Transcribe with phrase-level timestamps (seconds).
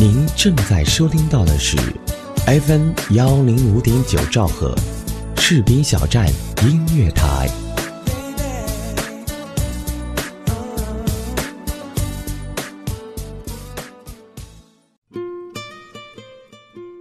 [0.00, 1.76] 您正在收听到的是
[2.46, 4.74] FM 幺零五点九兆赫，
[5.36, 6.26] 士兵小站
[6.64, 7.46] 音乐台。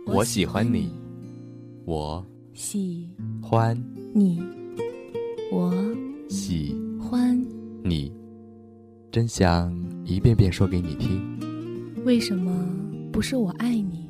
[0.05, 0.93] 我喜欢你，
[1.85, 2.21] 我
[2.53, 3.07] 喜
[3.41, 3.81] 欢
[4.13, 4.43] 你，
[5.53, 5.73] 我
[6.27, 7.41] 喜欢。
[7.81, 8.11] 你，
[9.09, 9.73] 真想
[10.03, 11.39] 一遍遍说给你听。
[12.05, 12.58] 为什么
[13.11, 14.09] 不是我爱你？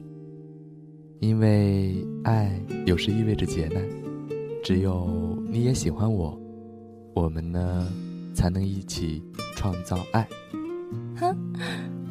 [1.19, 3.83] 因为爱有时意味着劫难，
[4.63, 5.09] 只有
[5.49, 6.39] 你也喜欢我，
[7.13, 7.87] 我们呢
[8.33, 9.21] 才能一起
[9.55, 10.27] 创造爱。
[11.17, 11.35] 哼，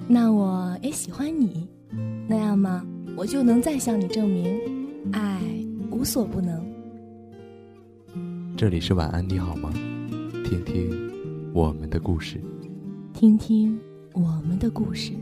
[0.08, 1.68] 那我也喜欢你，
[2.26, 2.84] 那样吗，
[3.16, 4.58] 我就能再向你证明，
[5.12, 5.40] 爱
[5.90, 6.66] 无所不能。
[8.56, 9.72] 这里是晚安，你好吗？
[10.44, 10.90] 听听
[11.52, 12.40] 我们的故事，
[13.12, 13.78] 听听
[14.14, 15.12] 我们的故事。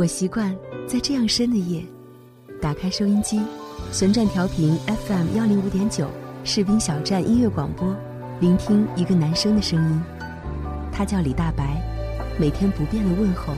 [0.00, 0.56] 我习惯
[0.88, 1.84] 在这样深的夜，
[2.58, 3.38] 打开收音机，
[3.92, 6.08] 旋转调频 FM 幺零五点九，
[6.42, 7.94] 士兵小站音乐广播，
[8.40, 10.02] 聆听一个男生的声音。
[10.90, 11.76] 他叫李大白，
[12.38, 13.52] 每天不变的问候。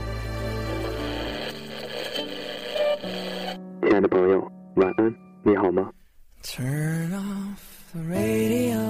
[3.83, 5.89] 亲爱的朋友，晚安，你好吗
[6.43, 8.81] ？Turn off the radio.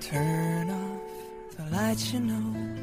[0.00, 2.79] Turn off the lights, you know.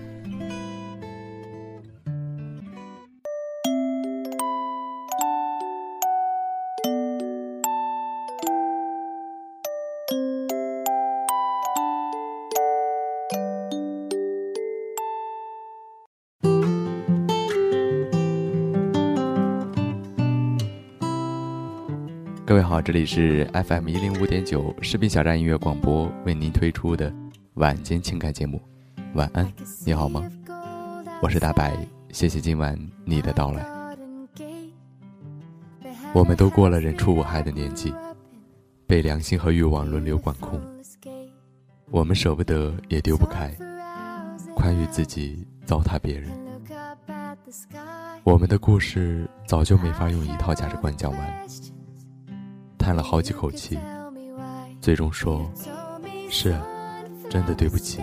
[22.48, 27.14] 各位好，这里是 FM 一零五点九士兵小站音乐广播为您推出的
[27.56, 28.62] 晚间情感节目。
[29.16, 29.52] 晚安，
[29.86, 30.24] 你好吗？
[31.22, 31.78] 我是大白，
[32.14, 33.68] 谢谢今晚你的到来。
[36.14, 37.94] 我们都过了人畜无害的年纪，
[38.88, 40.58] 被良心和欲望轮流管控。
[41.92, 43.54] 我们舍不得，也丢不开，
[44.56, 46.32] 宽裕自己，糟蹋别人。
[48.24, 51.48] 我们的故事早就没法用一套价值观讲完。
[52.88, 53.78] 叹了好几口气，
[54.80, 55.52] 最终说
[56.32, 56.58] ：“是，
[57.30, 58.02] 真的对不起。”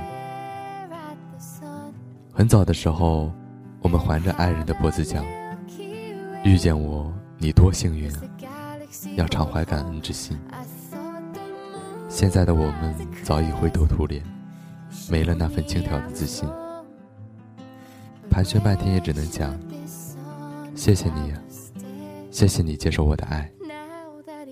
[2.31, 3.33] 很早的时候，
[3.81, 5.25] 我们环着爱人的脖子讲
[6.45, 8.21] ：“遇见我，你多幸运啊！
[9.17, 10.39] 要常怀感恩之心。”
[12.11, 14.23] 现在的我们早已灰头土脸，
[15.09, 16.47] 没了那份轻佻的自信，
[18.29, 19.59] 盘旋半天也只能讲
[20.77, 21.33] ：“谢谢你，
[22.31, 23.51] 谢谢你接受我的爱。”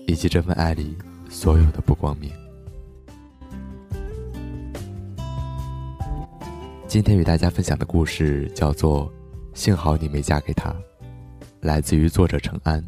[0.07, 0.97] 以及这份爱里
[1.29, 2.31] 所有的不光明。
[6.87, 9.07] 今天与大家分享的故事叫做
[9.53, 10.69] 《幸好你没嫁给他》，
[11.59, 12.83] 来自于作者程安。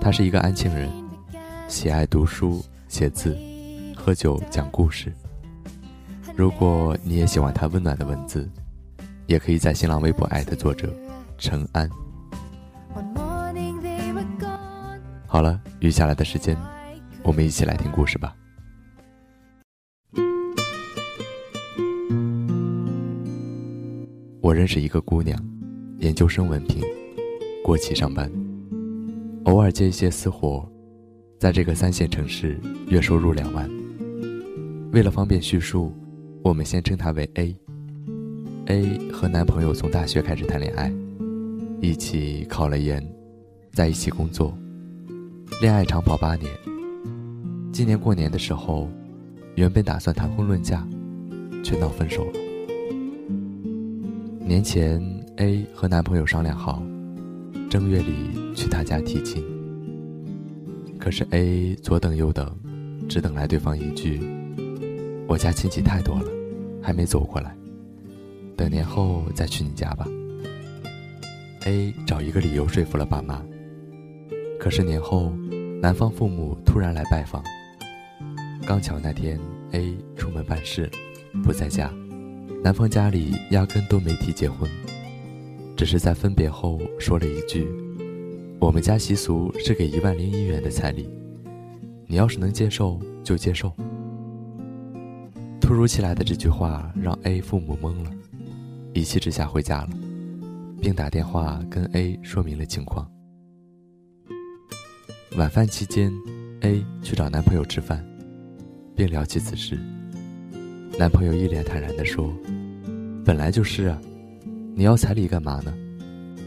[0.00, 0.90] 他是一个安庆人，
[1.66, 3.34] 喜爱读书、写字、
[3.96, 5.10] 喝酒、讲故事。
[6.36, 8.46] 如果你也喜欢他温暖的文字，
[9.26, 10.92] 也可以在新浪微博艾特作者
[11.38, 11.88] 程安。
[15.34, 16.56] 好了，余下来的时间，
[17.24, 18.36] 我们一起来听故事吧。
[24.40, 25.36] 我认识一个姑娘，
[25.98, 26.80] 研究生文凭，
[27.64, 28.30] 国企上班，
[29.46, 30.64] 偶尔接一些私活，
[31.36, 32.56] 在这个三线城市，
[32.86, 33.68] 月收入两万。
[34.92, 35.92] 为了方便叙述，
[36.44, 37.56] 我们先称她为 A。
[38.66, 40.92] A 和男朋友从大学开始谈恋爱，
[41.80, 43.04] 一起考了研，
[43.72, 44.56] 在一起工作。
[45.60, 46.52] 恋爱长跑八年，
[47.72, 48.88] 今年过年的时候，
[49.54, 50.86] 原本打算谈婚论嫁，
[51.62, 52.32] 却闹分手了。
[54.40, 55.00] 年前
[55.36, 56.82] ，A 和男朋友商量好，
[57.70, 58.14] 正月里
[58.54, 59.42] 去他家提亲。
[60.98, 62.54] 可是 A 左等右等，
[63.08, 64.20] 只等来对方一句
[65.28, 66.28] ：“我家亲戚太多了，
[66.82, 67.54] 还没走过来，
[68.56, 70.06] 等年后再去你家吧。
[71.64, 73.40] ”A 找一个理由说服了爸妈。
[74.64, 75.30] 可是年后，
[75.82, 77.44] 男方父母突然来拜访。
[78.66, 79.38] 刚巧那天
[79.72, 80.90] A 出门办事，
[81.42, 81.92] 不在家，
[82.62, 84.66] 男方家里压根都没提结婚，
[85.76, 87.68] 只是在分别后说了一句
[88.58, 91.10] ：“我们家习俗是给一万零一元的彩礼，
[92.06, 93.70] 你要是能接受就接受。”
[95.60, 98.10] 突如其来的这句话让 A 父母懵了，
[98.94, 99.90] 一气之下回家了，
[100.80, 103.06] 并打电话跟 A 说明了情况。
[105.36, 106.12] 晚饭期间
[106.60, 108.06] ，A 去找男朋友吃饭，
[108.94, 109.76] 并聊起此事。
[110.96, 112.32] 男朋友一脸坦然地说
[113.26, 114.00] ：“本来就是啊，
[114.76, 115.74] 你要彩礼干嘛呢？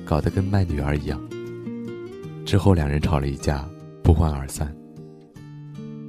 [0.06, 1.22] 搞得跟卖女儿一样。”
[2.48, 3.68] 之后两人吵了一架，
[4.02, 4.74] 不欢而散。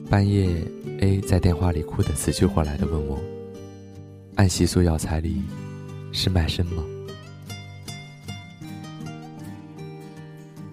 [0.09, 0.49] 半夜
[1.01, 3.19] ，A 在电话里哭得死去活来的问我
[4.39, 5.43] ：“按习俗要彩礼，
[6.13, 6.85] 是卖身吗？”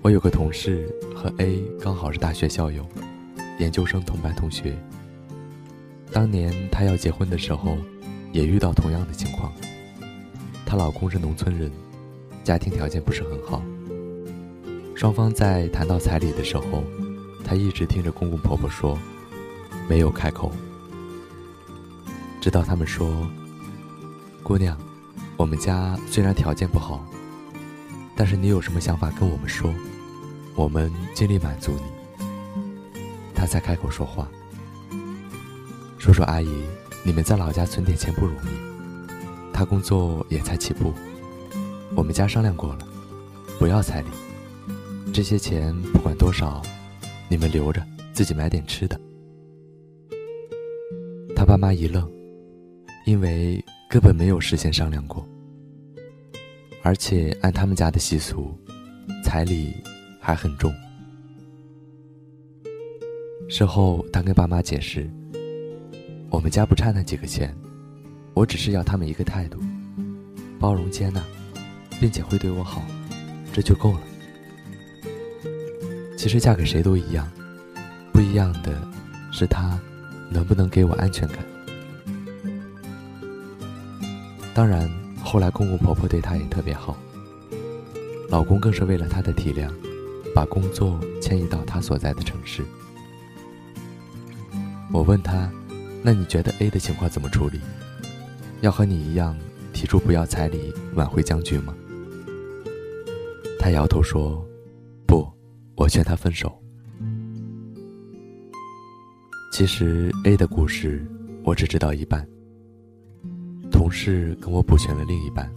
[0.04, 0.88] 我有个同事
[1.26, 2.86] 和 A 刚好是大学校友，
[3.58, 4.78] 研究生同班同学。
[6.12, 7.80] 当年她要结婚的时候，
[8.32, 9.52] 也遇到同样的情况。
[10.68, 11.72] 她老公是农村人，
[12.44, 13.60] 家庭条件不是很好。
[14.94, 16.84] 双方在谈到彩礼的时候，
[17.44, 18.96] 她一直听着公公婆婆说，
[19.90, 20.52] 没有开口。
[22.40, 23.28] 直到他们说
[24.44, 24.78] ：“姑娘，
[25.38, 27.04] 我们家虽然条件不好，
[28.16, 29.74] 但是你有什么想法跟我们说。”
[30.56, 33.02] 我们尽力满足你。
[33.34, 34.28] 他才开口说话，
[36.00, 36.50] 叔叔阿姨，
[37.04, 38.48] 你们在老家存点钱不容易，
[39.54, 40.94] 他工作也才起步，
[41.96, 42.88] 我们家商量过了，
[43.60, 44.08] 不要彩礼，
[45.14, 46.62] 这些钱不管多少，
[47.30, 49.00] 你们留着自己买点吃的。
[51.36, 52.10] 他爸妈一愣，
[53.06, 55.28] 因为根本没有事先商量过，
[56.82, 58.58] 而且按他们家的习俗，
[59.24, 59.74] 彩礼。
[60.26, 60.74] 还很重。
[63.48, 65.08] 事后，他跟爸妈解释
[66.32, 67.56] ：“我们家不差那几个钱，
[68.34, 69.60] 我只是要他们一个态度，
[70.60, 71.24] 包容接纳，
[72.02, 72.84] 并且会对我好，
[73.54, 74.02] 这就够了。
[76.18, 77.32] 其实嫁给谁都一样，
[78.12, 78.82] 不一样的
[79.32, 79.80] 是他
[80.32, 81.38] 能不能给我安全感。
[84.56, 84.90] 当然，
[85.24, 86.98] 后来公公婆婆对她也特别好，
[88.28, 89.72] 老公更是为了她的体谅。”
[90.36, 92.62] 把工作迁移到他所在的城市。
[94.92, 95.50] 我问他
[96.04, 97.62] ：“那你觉得 A 的情况怎么处理？
[98.60, 99.38] 要和你一样
[99.72, 101.74] 提出不要彩礼挽回僵局吗？”
[103.58, 104.46] 他摇头说
[105.08, 105.26] ：“不，
[105.76, 106.54] 我劝他分手。”
[109.54, 111.08] 其实 A 的故事
[111.46, 112.28] 我只知道一半，
[113.72, 115.50] 同事跟我补全了另一半。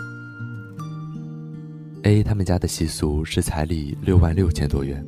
[2.09, 5.07] A 他们家的习俗是彩礼六万六千多元，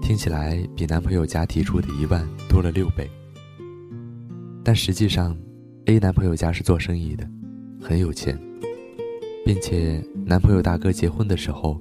[0.00, 3.06] 听起来比男朋友家提出的一万多了六倍。
[4.64, 5.36] 但实际上
[5.84, 7.28] ，A 男朋友家是做生意的，
[7.82, 8.40] 很有钱，
[9.44, 11.78] 并且男朋友大哥结婚的时候，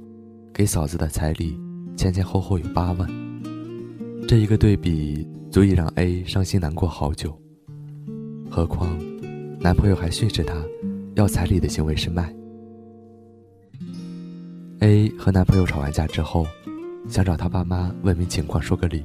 [0.54, 1.58] 给嫂子的彩礼
[1.96, 3.10] 前前后后有八万。
[4.28, 7.34] 这一个对比足以让 A 伤心难过好久。
[8.52, 9.00] 何况，
[9.62, 10.62] 男朋友还训斥她，
[11.16, 12.36] 要彩礼的行为是卖。
[14.84, 16.46] A 和男朋友吵完架之后，
[17.08, 19.02] 想找他爸妈问明情况，说个理。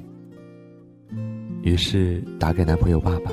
[1.62, 3.30] 于是打给男朋友爸爸，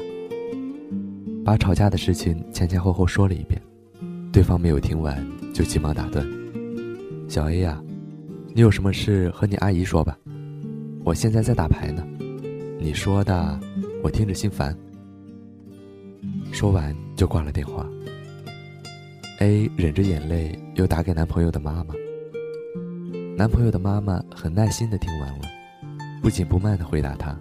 [1.43, 3.59] 把吵架的事情前前后后说了一遍。
[4.31, 6.23] 对方没有听完，就急忙打断
[7.27, 7.81] ：“小 A 呀，
[8.53, 10.15] 你有什么事和你阿姨说吧，
[11.03, 12.05] 我现在在打牌呢。
[12.79, 13.59] 你说的，
[14.03, 14.77] 我听着心烦。”
[16.53, 17.89] 说完就挂了电话。
[19.39, 21.95] A 忍着眼泪，又打给男朋友的妈妈。
[23.37, 25.41] 男朋友的妈妈很耐心的听完了，
[26.21, 27.37] 不紧不慢的回答他：“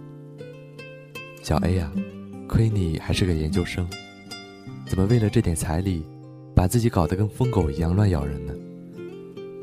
[1.41, 1.89] 小 A 呀，
[2.49, 3.87] 亏你还是个研究生，
[4.85, 6.05] 怎么为了这点彩礼，
[6.53, 8.53] 把自己搞得跟疯狗一样乱咬人呢？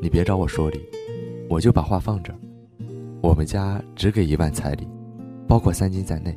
[0.01, 0.81] 你别找我说理，
[1.47, 2.39] 我就把话放这儿。
[3.21, 4.87] 我们家只给一万彩礼，
[5.47, 6.35] 包括三金在内。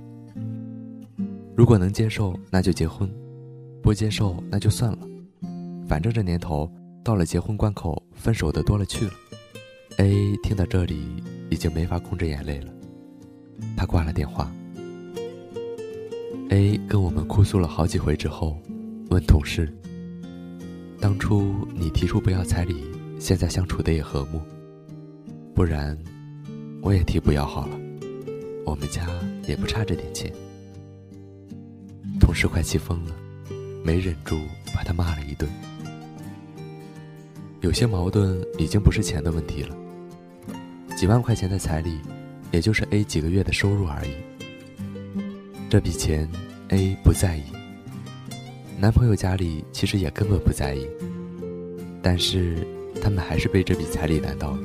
[1.57, 3.09] 如果能接受，那就结婚；
[3.83, 4.99] 不接受，那就算了。
[5.89, 6.71] 反正这年头
[7.03, 9.13] 到了结婚关口，分手的多了去了。”
[9.99, 12.71] A 听到这里，已经没法控制眼泪了，
[13.75, 14.53] 他挂了电话。
[16.51, 18.61] A 跟我们哭诉了好几回之后，
[19.09, 19.73] 问同事
[21.01, 22.85] ：“当初你提出不要彩礼，
[23.19, 24.39] 现在相处的也和睦，
[25.55, 25.97] 不然
[26.83, 27.81] 我也提不要好了。
[28.67, 29.09] 我们家
[29.49, 30.31] 也不差这点钱。”
[32.21, 33.17] 同事快气疯了，
[33.83, 34.39] 没忍住
[34.75, 35.51] 把他骂了一顿。
[37.63, 39.75] 有些矛盾已经不是钱的问题了。
[40.97, 42.01] 几万块钱的彩礼，
[42.51, 44.11] 也就是 A 几个月的收入而已。
[45.69, 46.27] 这笔钱
[46.69, 47.43] ，A 不在意，
[48.79, 50.89] 男朋友家里其实也根本不在意，
[52.03, 52.67] 但是
[53.03, 54.59] 他们还是被这笔彩礼难到了。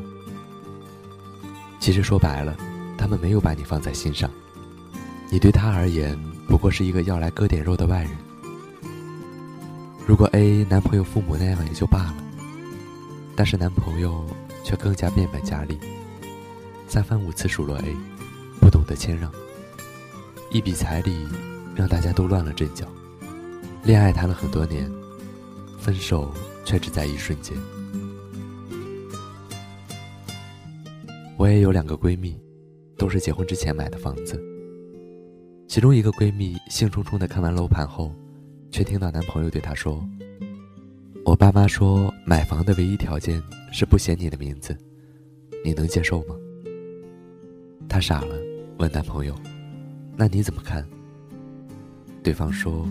[1.81, 2.55] 其实说白了，
[2.97, 4.31] 他们没有把你放在心上，
[5.29, 8.11] 你对他而言不过是一个要来割点肉的外人。
[10.07, 12.15] 如果 A 男朋友父母那样也就罢了。
[13.35, 14.25] 但是男朋友
[14.63, 15.79] 却更加变本加厉，
[16.91, 17.95] 三番五次数落 A，
[18.60, 19.31] 不懂得谦让，
[20.51, 21.25] 一笔彩礼
[21.74, 22.86] 让大家都乱了阵脚。
[23.81, 24.91] 恋爱谈了很多年，
[25.79, 26.33] 分手
[26.65, 27.57] 却只在一瞬间。
[31.38, 32.38] 我也有两个闺蜜，
[32.98, 34.38] 都是结婚之前买的房子。
[35.69, 38.13] 其中一个闺蜜兴冲冲的看完楼盘后，
[38.69, 40.05] 却听到男朋友对她说
[41.24, 44.77] ：“我爸妈说买房的唯一条件是不写你的名字，
[45.63, 46.36] 你能接受吗？”
[47.91, 48.38] 她傻了，
[48.77, 49.36] 问男朋友
[50.15, 50.88] ：“那你怎么看？”
[52.24, 52.88] 对方说：“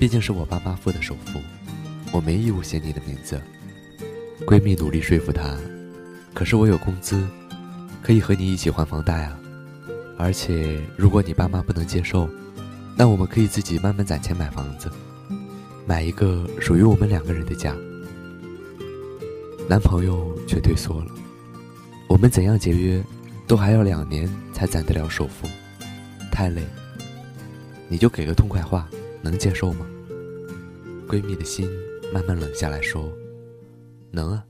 [0.00, 1.38] 毕竟是我爸妈付的首付，
[2.10, 3.38] 我没义务写你的名字。”
[4.46, 5.54] 闺蜜努力说服她
[6.32, 7.28] ：“可是我有工资。”
[8.02, 9.38] 可以和你一起还房贷啊，
[10.16, 12.26] 而且如果你爸妈不能接受，
[12.96, 14.90] 那我们可以自己慢慢攒钱买房子，
[15.86, 17.76] 买一个属于我们两个人的家。
[19.68, 21.12] 男朋友却退缩了，
[22.08, 23.04] 我们怎样节约，
[23.50, 25.44] 都还要两年才攒得了首付，
[26.30, 26.62] 太累。
[27.88, 28.88] 你就给个痛快话，
[29.22, 29.84] 能接受吗？
[31.08, 31.68] 闺蜜的心
[32.14, 33.12] 慢慢冷下来说
[34.12, 34.44] ：“能啊，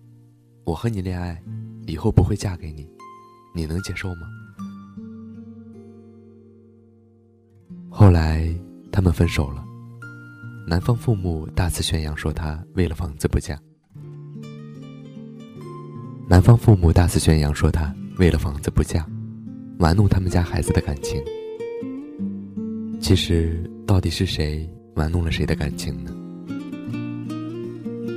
[0.65, 1.43] 我和你恋爱，
[1.87, 2.87] 以后不会嫁给你。”
[3.57, 4.29] 你能接受吗？
[7.89, 8.55] 后来
[8.93, 9.65] 他们分手了，
[10.67, 13.59] 男方父母大肆宣扬说他为了房子不嫁。
[16.29, 19.07] 男方父母大肆宣扬说他为了房子不嫁，
[19.79, 21.23] 玩弄他们家孩子的感情。
[23.01, 26.13] 其实到底是谁玩弄了谁的感情呢？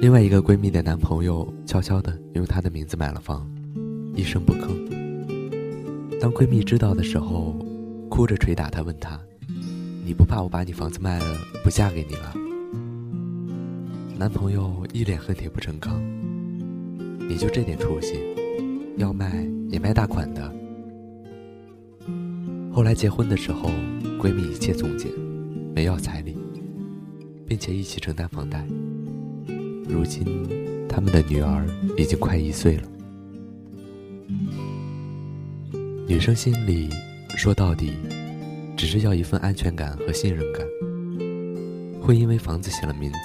[0.02, 3.50] 另外一个闺蜜的男朋友悄悄的用她的名字买了房，
[4.14, 4.68] 一声不吭。
[6.20, 7.54] 当闺蜜知道的时候，
[8.10, 9.18] 哭着捶打她，问她
[10.06, 11.26] ：“你不怕我把你房子卖了，
[11.64, 12.34] 不嫁给你了？”
[14.20, 16.02] 男朋友一脸恨铁不成钢
[17.28, 18.20] ：“你就这点出息，
[18.98, 20.54] 要卖也卖大款的。”
[22.72, 23.72] 后来结婚的时候，
[24.20, 25.12] 闺蜜一切从简，
[25.76, 26.38] 没要彩礼，
[27.48, 28.66] 并且一起承担房贷。
[29.90, 30.24] 如今，
[30.88, 31.66] 他们的女儿
[31.98, 32.84] 已经快一岁了。
[36.08, 36.90] 女生心里，
[37.36, 37.94] 说到底，
[38.78, 40.66] 只是要一份安全感和信任感。
[42.00, 43.18] 会因为房子写了名字，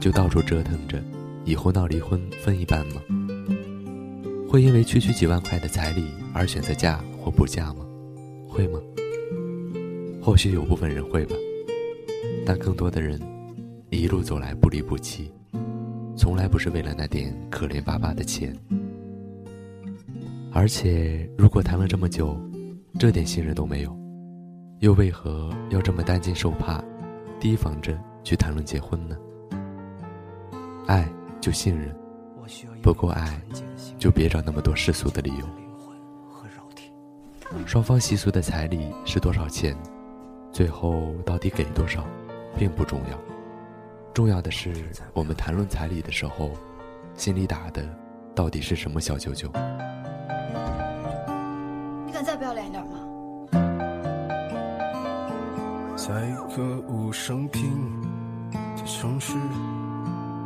[0.00, 1.02] 就到处折腾着，
[1.44, 3.00] 以后闹离婚分一半吗？
[4.50, 7.86] 会因为区区几万块的彩礼而选择嫁或不嫁吗？
[8.48, 8.80] 会吗？
[10.20, 11.36] 或许有部分人会吧，
[12.44, 13.16] 但更多的人，
[13.90, 15.30] 一路走来不离不弃，
[16.16, 18.52] 从来不是为了那点可怜巴巴的钱。
[20.52, 22.36] 而且，如果谈了这么久，
[22.98, 23.96] 这点信任都没有，
[24.80, 26.82] 又为何要这么担惊受怕，
[27.38, 29.16] 提防着去谈论结婚呢？
[30.88, 31.08] 爱
[31.40, 31.94] 就信任，
[32.82, 33.40] 不够爱，
[33.98, 35.46] 就别找那么多世俗的理由。
[37.66, 39.76] 双方习俗的彩礼是多少钱，
[40.52, 42.04] 最后到底给多少，
[42.56, 43.18] 并不重要，
[44.14, 44.72] 重要的是
[45.12, 46.52] 我们谈论彩礼的时候，
[47.14, 47.84] 心里打的
[48.34, 49.48] 到底是什么小九九。
[52.06, 52.98] 你敢再不要脸一点吗？
[55.96, 58.00] 在一个无声平
[58.76, 59.34] 的城市，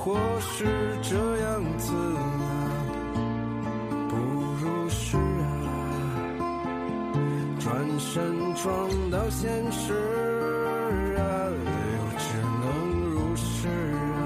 [0.00, 0.64] 或是
[1.02, 2.22] 这样子啊，
[4.08, 4.14] 不
[4.62, 5.20] 如是啊。
[7.58, 7.66] 转
[7.98, 9.92] 身撞到现实
[11.18, 12.24] 啊，又只
[12.62, 12.64] 能
[13.10, 13.68] 如是
[14.14, 14.24] 啊。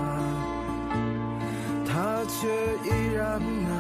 [1.86, 2.46] 他却
[2.84, 3.72] 依然啊，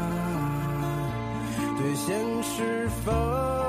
[1.78, 3.61] 对现实放。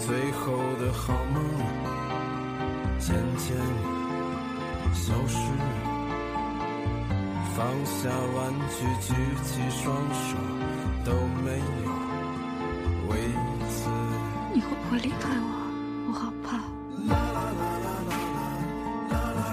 [0.00, 1.44] 最后的好梦
[2.98, 3.54] 渐渐
[4.94, 5.38] 消失。
[7.54, 9.14] 放下玩具，举
[9.44, 10.36] 起双手，
[11.04, 11.12] 都
[11.44, 11.90] 没有
[13.10, 13.12] 为
[13.68, 13.90] 此。
[14.54, 15.48] 你会不会离开我？
[16.08, 16.56] 我好怕。
[16.96, 17.06] 你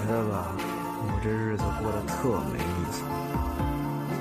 [0.10, 3.04] 得吧，我这日子过得特没意思。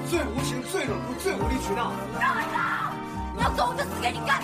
[0.10, 1.94] 最无情、最冷酷、最无理取闹。
[2.20, 2.92] 让开！
[3.36, 4.44] 你要走，我就死给你看。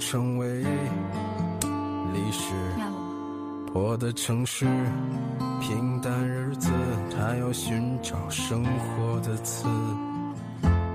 [0.00, 0.62] 成为
[2.12, 2.52] 历史。
[3.72, 4.66] 我的城市，
[5.60, 6.70] 平淡日子，
[7.14, 9.68] 他要寻找生活的词。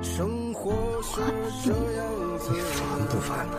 [0.01, 1.21] 生活是
[1.63, 2.05] 这样
[2.39, 3.57] 子，烦不烦呢？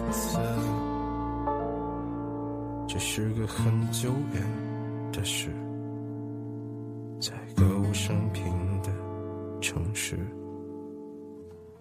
[0.00, 0.38] 有为此。
[2.88, 4.42] 这是个很久远
[5.12, 5.50] 的事，
[7.20, 8.44] 在歌舞升平
[8.82, 8.90] 的
[9.60, 10.16] 城市，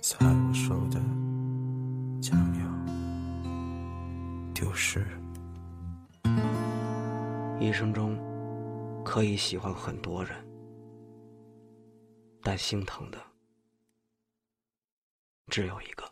[0.02, 1.00] 在我手的
[2.22, 2.66] 将要
[4.54, 5.06] 丢失。
[7.60, 8.18] 一生中
[9.04, 10.34] 可以喜欢很多人，
[12.42, 13.18] 但心疼的
[15.48, 16.09] 只有一个。